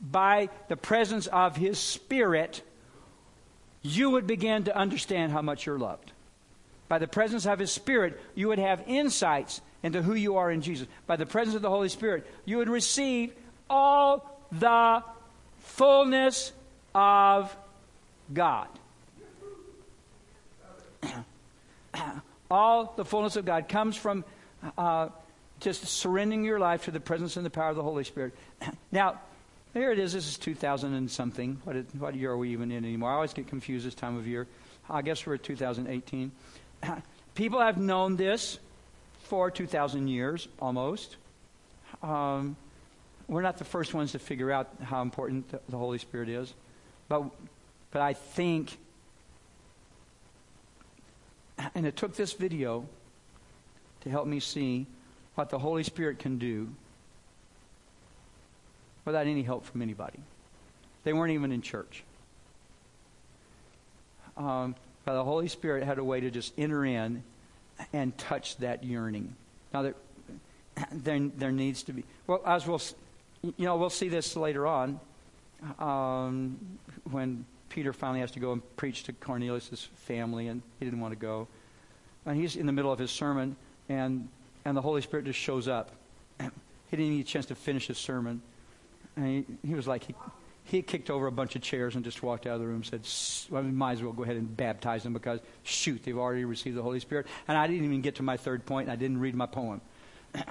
[0.00, 2.62] by the presence of his Spirit,
[3.82, 6.12] you would begin to understand how much you're loved.
[6.88, 10.62] By the presence of his Spirit, you would have insights into who you are in
[10.62, 10.88] Jesus.
[11.06, 13.32] By the presence of the Holy Spirit, you would receive
[13.68, 15.02] all the
[15.58, 16.52] fullness
[16.94, 17.54] of
[18.32, 18.68] God.
[22.50, 24.24] all the fullness of God comes from
[24.76, 25.10] uh,
[25.60, 28.34] just surrendering your life to the presence and the power of the Holy Spirit.
[28.92, 29.20] now,
[29.78, 30.12] here it is.
[30.12, 31.60] This is 2000 and something.
[31.64, 33.10] What, what year are we even in anymore?
[33.10, 34.46] I always get confused this time of year.
[34.90, 36.32] I guess we're at 2018.
[37.34, 38.58] People have known this
[39.20, 41.16] for 2,000 years, almost.
[42.02, 42.56] Um,
[43.28, 46.52] we're not the first ones to figure out how important the Holy Spirit is.
[47.08, 47.24] But,
[47.90, 48.76] but I think,
[51.74, 52.86] and it took this video
[54.00, 54.86] to help me see
[55.34, 56.68] what the Holy Spirit can do
[59.08, 60.20] without any help from anybody.
[61.04, 62.04] They weren't even in church.
[64.36, 67.22] Um, but the Holy Spirit had a way to just enter in
[67.92, 69.34] and touch that yearning.
[69.72, 69.94] Now, there,
[70.92, 72.80] there, there needs to be, well, as we'll
[73.42, 75.00] you know, we'll see this later on
[75.78, 76.58] um,
[77.10, 81.12] when Peter finally has to go and preach to Cornelius' family, and he didn't want
[81.12, 81.46] to go.
[82.26, 83.56] And he's in the middle of his sermon,
[83.88, 84.28] and,
[84.64, 85.90] and the Holy Spirit just shows up.
[86.40, 86.46] he
[86.90, 88.42] didn't even get a chance to finish his sermon.
[89.16, 89.26] And
[89.62, 90.14] he, he was like, he,
[90.64, 92.86] he kicked over a bunch of chairs and just walked out of the room and
[92.86, 96.44] said, well, we might as well go ahead and baptize them because, shoot, they've already
[96.44, 97.26] received the Holy Spirit.
[97.48, 99.80] And I didn't even get to my third point, and I didn't read my poem.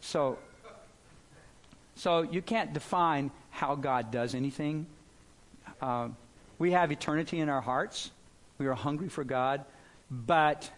[0.00, 0.38] so
[2.00, 4.86] so you can't define how God does anything.
[5.82, 6.08] Uh,
[6.58, 8.10] we have eternity in our hearts.
[8.56, 9.66] We are hungry for God,
[10.10, 10.70] but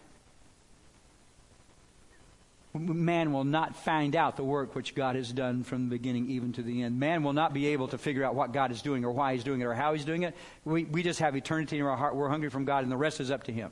[2.73, 6.53] man will not find out the work which God has done from the beginning even
[6.53, 6.99] to the end.
[6.99, 9.43] Man will not be able to figure out what God is doing or why He's
[9.43, 10.35] doing it or how He's doing it.
[10.65, 12.15] We, we just have eternity in our heart.
[12.15, 13.71] We're hungry from God, and the rest is up to Him.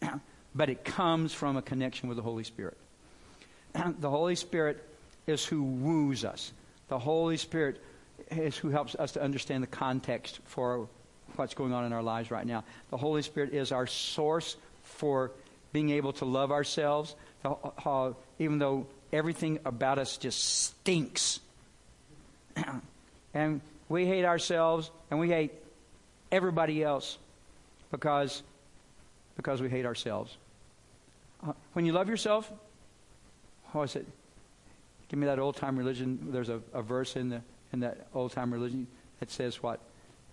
[0.54, 2.76] but it comes from a connection with the Holy Spirit.
[3.98, 4.84] the Holy Spirit
[5.26, 6.52] is who woos us.
[6.88, 7.82] The Holy Spirit
[8.30, 10.88] is who helps us to understand the context for
[11.36, 12.64] what's going on in our lives right now.
[12.90, 15.32] The Holy Spirit is our source for
[15.72, 17.14] being able to love ourselves,
[18.38, 21.40] even though everything about us just stinks.
[23.34, 25.52] and we hate ourselves and we hate
[26.30, 27.18] everybody else
[27.90, 28.42] because,
[29.36, 30.36] because we hate ourselves.
[31.46, 32.50] Uh, when you love yourself,
[33.72, 34.06] how is it?
[35.08, 36.28] Give me that old time religion.
[36.30, 38.86] There's a, a verse in, the, in that old time religion
[39.18, 39.80] that says what?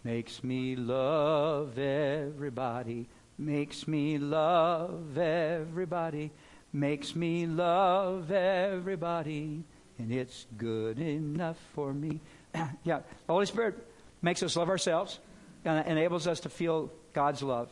[0.03, 3.07] Makes me love everybody.
[3.37, 6.31] Makes me love everybody.
[6.73, 9.63] Makes me love everybody.
[9.99, 12.19] And it's good enough for me.
[12.83, 13.75] yeah, the Holy Spirit
[14.21, 15.19] makes us love ourselves
[15.65, 17.69] and enables us to feel God's love.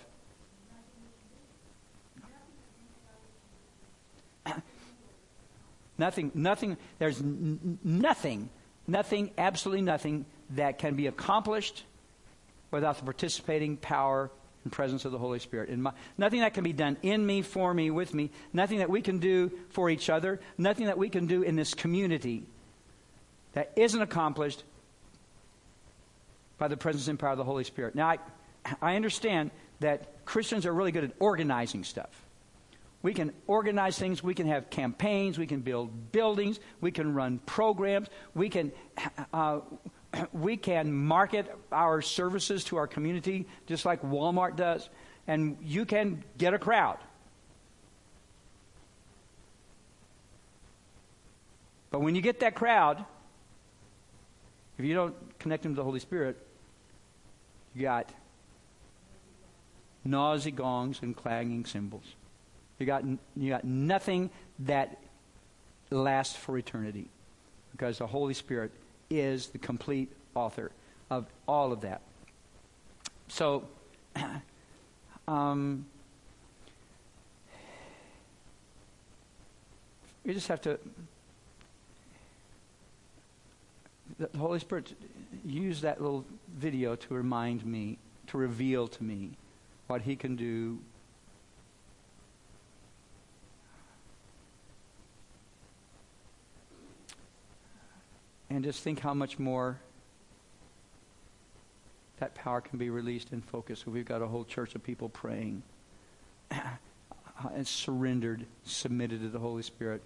[5.97, 8.49] Nothing, nothing, there's n- nothing,
[8.85, 11.85] nothing, absolutely nothing that can be accomplished
[12.69, 14.29] without the participating power
[14.65, 15.69] and presence of the Holy Spirit.
[15.69, 18.89] In my, nothing that can be done in me, for me, with me, nothing that
[18.89, 22.43] we can do for each other, nothing that we can do in this community
[23.53, 24.63] that isn't accomplished
[26.57, 27.95] by the presence and power of the Holy Spirit.
[27.95, 28.17] Now, I,
[28.81, 32.09] I understand that Christians are really good at organizing stuff.
[33.03, 34.23] We can organize things.
[34.23, 35.37] We can have campaigns.
[35.37, 36.59] We can build buildings.
[36.81, 38.07] We can run programs.
[38.33, 38.71] We can,
[39.31, 39.59] uh,
[40.33, 44.89] we can market our services to our community just like Walmart does.
[45.27, 46.97] And you can get a crowd.
[51.89, 53.03] But when you get that crowd,
[54.77, 56.37] if you don't connect them to the Holy Spirit,
[57.73, 58.09] you got
[60.03, 62.03] noisy gongs and clanging cymbals.
[62.77, 64.99] You got, you got nothing that
[65.89, 67.07] lasts for eternity
[67.71, 68.71] because the Holy Spirit
[69.09, 70.71] is the complete author
[71.09, 72.01] of all of that.
[73.27, 73.63] So,
[75.27, 75.85] um,
[80.23, 80.79] you just have to.
[84.17, 84.93] The Holy Spirit
[85.45, 86.23] used that little
[86.57, 87.97] video to remind me,
[88.27, 89.31] to reveal to me
[89.87, 90.79] what He can do
[98.49, 99.79] and just think how much more
[102.19, 103.85] that power can be released and focused.
[103.85, 105.63] We've got a whole church of people praying
[106.51, 110.01] and surrendered, submitted to the Holy Spirit.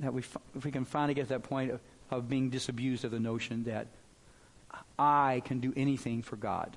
[0.00, 0.22] That we,
[0.56, 3.64] if we can finally get to that point of, of being disabused of the notion
[3.64, 3.86] that
[4.98, 6.76] I can do anything for God.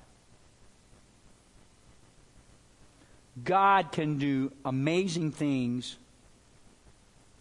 [3.42, 5.96] God can do amazing things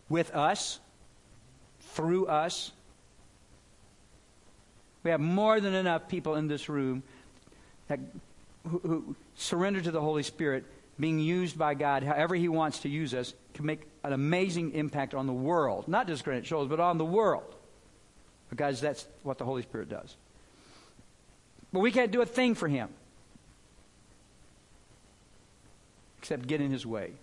[0.10, 0.80] with us,
[1.82, 2.72] through us,
[5.04, 7.04] we have more than enough people in this room
[7.88, 8.00] that,
[8.68, 10.66] who, who surrender to the Holy Spirit,
[11.00, 15.14] being used by God however He wants to use us, can make an amazing impact
[15.14, 15.88] on the world.
[15.88, 17.56] Not just Granite Shoals, but on the world.
[18.50, 20.16] Because that's what the Holy Spirit does.
[21.74, 22.90] But we can't do a thing for Him
[26.20, 27.14] except get in His way.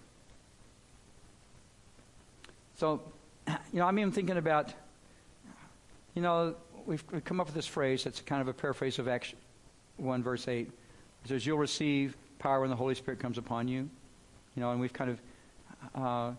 [2.79, 3.01] So,
[3.47, 4.73] you know, I'm even thinking about,
[6.15, 6.55] you know,
[6.89, 9.35] we've, come up with this phrase that's kind of a paraphrase of Acts
[9.99, 10.67] 1, verse 8.
[10.67, 13.89] It says, You'll receive power when the Holy Spirit comes upon you.
[14.57, 15.21] You know, and we've kind of,
[15.95, 16.33] uh,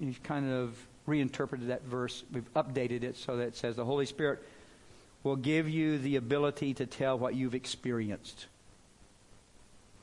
[0.00, 0.76] we've kind of
[1.06, 2.24] reinterpreted that verse.
[2.32, 4.42] We've updated it so that it says, The Holy Spirit
[5.22, 8.46] will give you the ability to tell what you've experienced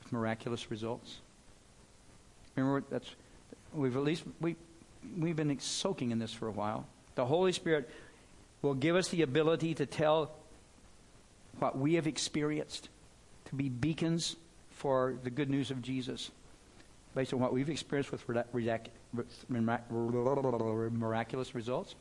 [0.01, 1.17] with miraculous results.
[2.55, 3.09] Remember, that's,
[3.73, 4.55] we've at least, we,
[5.17, 6.85] we've been soaking in this for a while.
[7.15, 7.89] The Holy Spirit
[8.61, 10.31] will give us the ability to tell
[11.59, 12.89] what we have experienced,
[13.45, 14.35] to be beacons
[14.71, 16.31] for the good news of Jesus
[17.13, 18.23] based on what we've experienced with
[20.91, 21.95] miraculous results.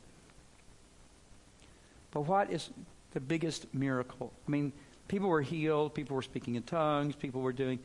[2.11, 2.69] But what is
[3.13, 4.31] the biggest miracle?
[4.47, 4.71] I mean,
[5.07, 7.79] people were healed, people were speaking in tongues, people were doing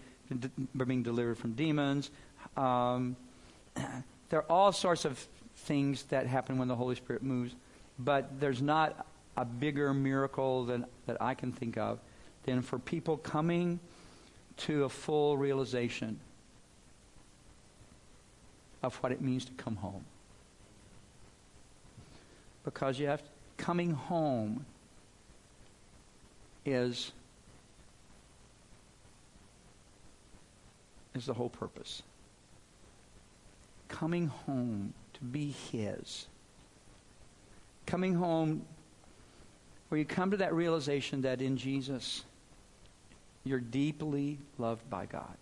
[0.74, 2.10] were being delivered from demons.
[2.56, 3.16] Um,
[4.28, 5.18] there are all sorts of
[5.56, 7.54] things that happen when the Holy Spirit moves.
[7.98, 11.98] But there's not a bigger miracle than, that I can think of
[12.44, 13.80] than for people coming
[14.58, 16.18] to a full realization
[18.82, 20.04] of what it means to come home.
[22.64, 24.64] Because you have to, coming home
[26.64, 27.12] is
[31.14, 32.02] is the whole purpose.
[33.88, 36.26] Coming home to be his
[37.86, 38.64] coming home
[39.88, 42.24] where you come to that realization that in Jesus,
[43.44, 45.36] you're deeply loved by God.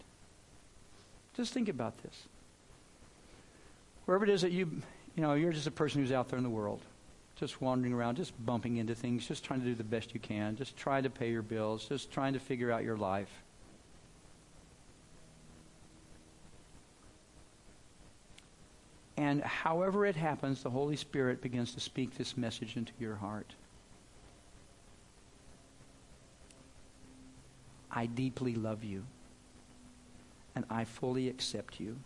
[1.34, 2.22] Just think about this.
[4.04, 4.70] Wherever it is that you,
[5.16, 6.82] you know, you're just a person who's out there in the world,
[7.36, 10.56] just wandering around, just bumping into things, just trying to do the best you can,
[10.56, 13.30] just trying to pay your bills, just trying to figure out your life.
[19.16, 23.54] And however it happens, the Holy Spirit begins to speak this message into your heart.
[27.90, 29.04] I deeply love you.
[30.56, 31.96] And I fully accept you.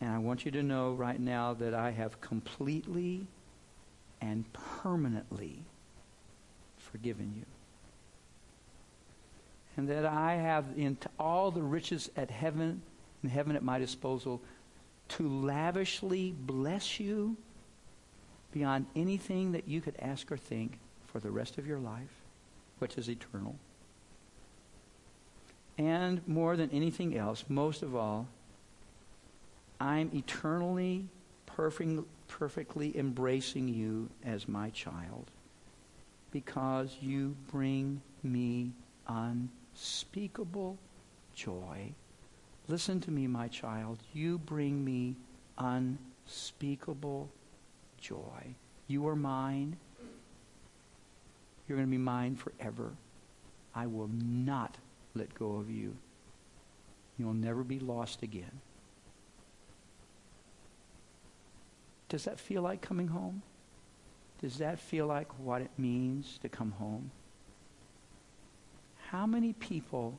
[0.00, 3.26] And I want you to know right now that I have completely
[4.20, 5.58] and permanently
[6.76, 7.44] forgiven you.
[9.76, 12.82] And that I have in all the riches at heaven
[13.22, 14.40] in heaven at my disposal
[15.08, 17.36] to lavishly bless you
[18.52, 22.22] beyond anything that you could ask or think for the rest of your life,
[22.78, 23.56] which is eternal.
[25.76, 28.26] And more than anything else, most of all,
[29.80, 31.06] I'm eternally,
[31.46, 35.30] perfect, perfectly embracing you as my child
[36.30, 38.72] because you bring me
[39.06, 40.76] unspeakable
[41.34, 41.92] joy
[42.68, 43.98] Listen to me, my child.
[44.12, 45.16] You bring me
[45.56, 47.30] unspeakable
[47.98, 48.54] joy.
[48.86, 49.78] You are mine.
[51.66, 52.92] You're going to be mine forever.
[53.74, 54.76] I will not
[55.14, 55.96] let go of you.
[57.18, 58.60] You'll never be lost again.
[62.08, 63.42] Does that feel like coming home?
[64.40, 67.10] Does that feel like what it means to come home?
[69.10, 70.18] How many people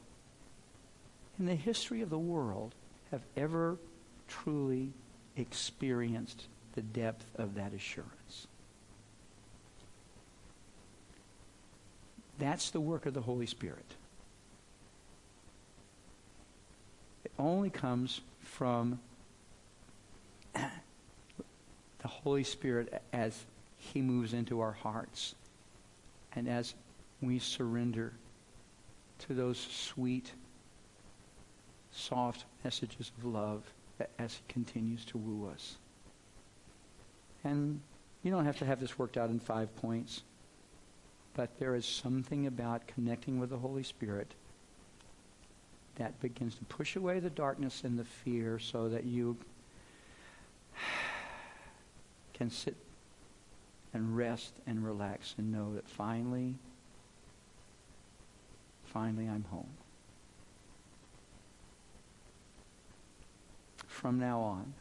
[1.39, 2.75] in the history of the world
[3.11, 3.77] have ever
[4.27, 4.91] truly
[5.37, 8.47] experienced the depth of that assurance.
[12.37, 13.95] That's the work of the Holy Spirit.
[17.25, 18.99] It only comes from
[20.53, 23.45] the Holy Spirit as
[23.77, 25.35] He moves into our hearts
[26.33, 26.75] and as
[27.21, 28.13] we surrender
[29.19, 30.31] to those sweet,
[31.99, 33.63] soft messages of love
[34.17, 35.77] as He continues to woo us.
[37.43, 37.81] And
[38.23, 40.23] you don't have to have this worked out in five points,
[41.35, 44.33] but there is something about connecting with the Holy Spirit
[45.95, 49.37] that begins to push away the darkness and the fear so that you
[52.33, 52.75] can sit
[53.93, 56.55] and rest and relax and know that finally,
[58.85, 59.69] finally I'm home.
[63.99, 64.73] From now on,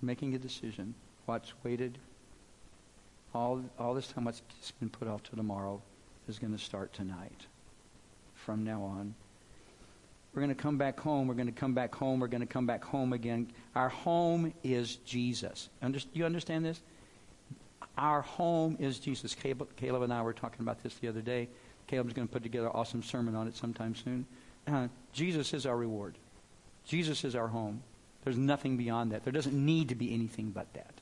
[0.00, 0.94] making a decision,
[1.26, 1.98] what's waited,
[3.34, 4.40] all, all this time what's
[4.80, 5.82] been put off to tomorrow
[6.26, 7.46] is going to start tonight.
[8.34, 9.14] From now on,
[10.32, 11.28] we're going to come back home.
[11.28, 12.18] We're going to come back home.
[12.18, 13.52] We're going to come back home again.
[13.74, 15.68] Our home is Jesus.
[16.14, 16.80] You understand this?
[17.98, 19.34] Our home is Jesus.
[19.34, 21.50] Caleb, Caleb, and I were talking about this the other day.
[21.88, 24.24] Caleb's going to put together an awesome sermon on it sometime soon.
[24.66, 26.16] Uh, Jesus is our reward.
[26.86, 27.82] Jesus is our home.
[28.24, 29.24] There's nothing beyond that.
[29.24, 30.94] There doesn't need to be anything but that.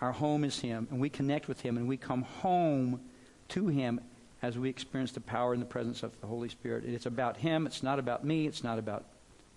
[0.00, 3.00] Our home is Him, and we connect with Him, and we come home
[3.48, 4.00] to Him
[4.42, 6.84] as we experience the power and the presence of the Holy Spirit.
[6.84, 7.66] It's about Him.
[7.66, 8.46] It's not about me.
[8.46, 9.04] It's not about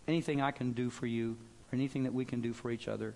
[0.07, 1.37] anything I can do for you
[1.71, 3.13] or anything that we can do for each other.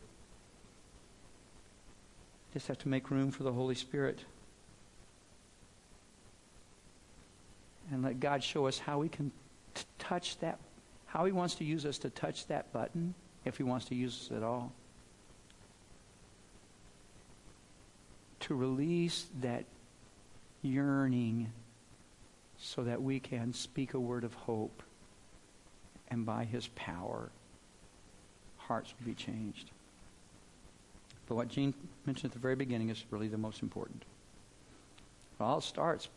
[2.53, 4.19] Just have to make room for the Holy Spirit.
[7.91, 9.31] And let God show us how we can
[9.73, 10.59] t- touch that,
[11.15, 13.13] how He wants to use us to touch that button,
[13.45, 14.73] if He wants to use us at all.
[18.41, 19.63] To release that
[20.61, 21.53] yearning
[22.57, 24.83] so that we can speak a word of hope
[26.09, 27.29] and by his power
[28.57, 29.71] hearts will be changed.
[31.27, 31.73] But what Gene
[32.05, 34.03] mentioned at the very beginning is really the most important.
[35.39, 36.09] It all starts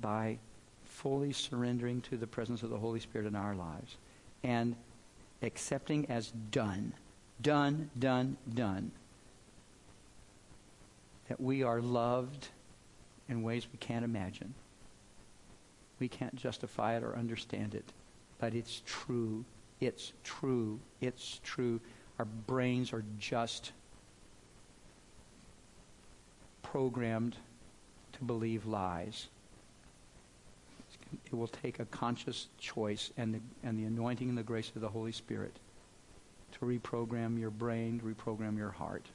[0.00, 0.38] by
[0.84, 3.96] fully surrendering to the presence of the Holy Spirit in our lives
[4.42, 4.76] and
[5.42, 6.94] accepting as done,
[7.40, 8.90] done, done, done,
[11.28, 12.48] that we are loved
[13.28, 14.54] in ways we can't imagine.
[16.00, 17.84] We can't justify it or understand it,
[18.38, 19.44] but it's true.
[19.80, 20.80] It's true.
[21.00, 21.80] It's true.
[22.18, 23.72] Our brains are just
[26.62, 27.36] programmed
[28.12, 29.28] to believe lies.
[31.26, 34.82] It will take a conscious choice and the, and the anointing and the grace of
[34.82, 35.56] the Holy Spirit
[36.52, 39.06] to reprogram your brain, to reprogram your heart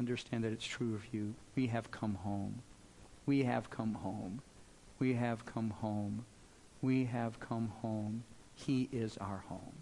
[0.00, 1.34] understand that it's true of you.
[1.54, 2.62] We have come home.
[3.26, 4.40] We have come home.
[4.98, 6.24] We have come home.
[6.82, 8.24] We have come home.
[8.54, 9.76] He is our home.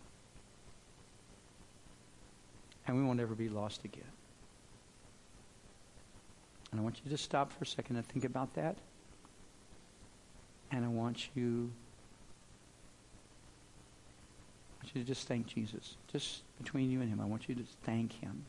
[2.86, 4.02] And we won't ever be lost again.
[6.72, 8.76] And I want you to stop for a second and think about that.
[10.70, 11.70] And I want you,
[14.72, 15.96] I want you to just thank Jesus.
[16.12, 18.44] Just between you and him, I want you to thank him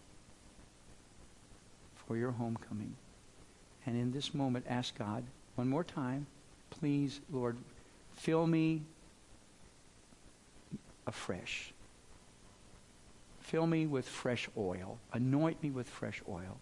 [2.07, 2.95] for your homecoming.
[3.85, 5.23] And in this moment, ask God
[5.55, 6.27] one more time,
[6.69, 7.57] please, Lord,
[8.13, 8.81] fill me
[11.07, 11.73] afresh.
[13.39, 14.99] Fill me with fresh oil.
[15.11, 16.57] Anoint me with fresh oil.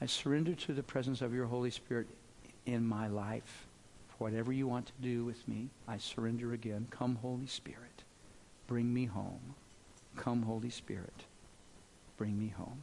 [0.00, 2.06] I surrender to the presence of your Holy Spirit
[2.66, 3.66] in my life.
[4.24, 6.86] Whatever you want to do with me, I surrender again.
[6.88, 8.04] Come, Holy Spirit.
[8.66, 9.54] Bring me home.
[10.16, 11.24] Come, Holy Spirit.
[12.16, 12.80] Bring me home.